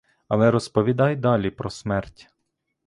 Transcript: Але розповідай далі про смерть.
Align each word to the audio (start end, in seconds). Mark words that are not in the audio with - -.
Але 0.27 0.51
розповідай 0.51 1.15
далі 1.15 1.49
про 1.49 1.69
смерть. 1.69 2.29